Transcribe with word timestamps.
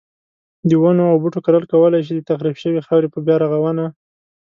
د 0.69 0.71
ونو 0.81 1.03
او 1.11 1.15
بوټو 1.23 1.39
کرل 1.45 1.63
کولای 1.73 2.01
شي 2.07 2.13
د 2.15 2.21
تخریب 2.29 2.55
شوی 2.63 2.85
خاورې 2.87 3.07
په 3.13 3.19
بیا 3.25 3.35
رغونه. 3.43 3.85